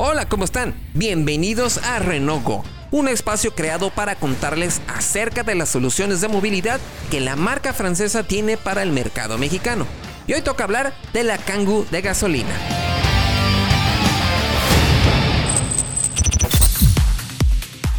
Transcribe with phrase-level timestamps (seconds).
[0.00, 0.76] Hola, ¿cómo están?
[0.94, 2.62] Bienvenidos a Renogo,
[2.92, 6.78] un espacio creado para contarles acerca de las soluciones de movilidad
[7.10, 9.88] que la marca francesa tiene para el mercado mexicano.
[10.28, 12.54] Y hoy toca hablar de la Kangoo de gasolina.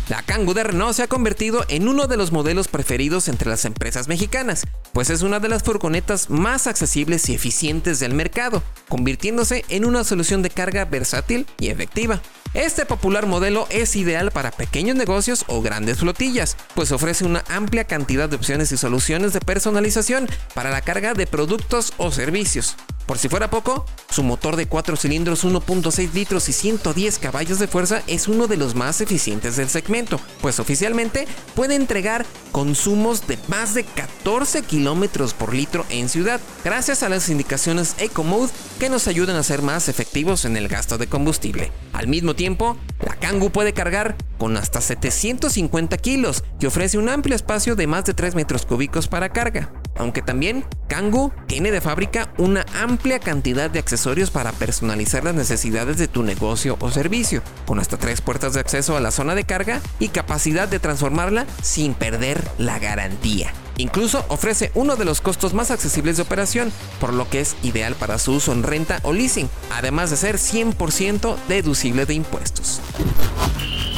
[0.08, 3.66] La Kangoo de Renault se ha convertido en uno de los modelos preferidos entre las
[3.66, 9.66] empresas mexicanas, pues es una de las furgonetas más accesibles y eficientes del mercado, convirtiéndose
[9.70, 12.22] en una solución de carga versátil y efectiva.
[12.54, 17.84] Este popular modelo es ideal para pequeños negocios o grandes flotillas, pues ofrece una amplia
[17.84, 22.76] cantidad de opciones y soluciones de personalización para la carga de productos o servicios.
[23.10, 27.68] Por si fuera poco, su motor de 4 cilindros 1.6 litros y 110 caballos de
[27.68, 33.40] fuerza es uno de los más eficientes del segmento, pues oficialmente puede entregar consumos de
[33.48, 39.08] más de 14 kilómetros por litro en ciudad, gracias a las indicaciones EcoMode que nos
[39.08, 41.72] ayudan a ser más efectivos en el gasto de combustible.
[41.94, 47.36] Al mismo tiempo, la Kangoo puede cargar con hasta 750 kilos y ofrece un amplio
[47.36, 52.34] espacio de más de 3 metros cúbicos para carga aunque también Kangoo tiene de fábrica
[52.38, 57.80] una amplia cantidad de accesorios para personalizar las necesidades de tu negocio o servicio, con
[57.80, 61.94] hasta tres puertas de acceso a la zona de carga y capacidad de transformarla sin
[61.94, 63.54] perder la garantía.
[63.78, 67.96] Incluso ofrece uno de los costos más accesibles de operación, por lo que es ideal
[67.96, 72.82] para su uso en renta o leasing, además de ser 100% deducible de impuestos.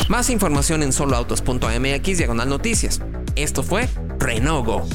[0.07, 2.99] Más información en soloautos.mx diagonal noticias.
[3.41, 3.89] Esto fue
[4.19, 4.85] Renogo.